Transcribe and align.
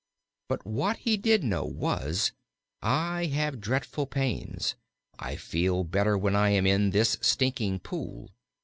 But 0.49 0.65
what 0.65 0.97
he 0.97 1.15
did 1.15 1.43
know 1.43 1.63
was, 1.63 2.31
"I 2.81 3.25
have 3.25 3.61
dreadful 3.61 4.07
pains; 4.07 4.73
I 5.19 5.35
feel 5.35 5.83
better 5.83 6.17
when 6.17 6.35
I 6.35 6.49
am 6.49 6.65
in 6.65 6.89
this 6.89 7.19
stinking 7.21 7.81
pool." 7.81 8.31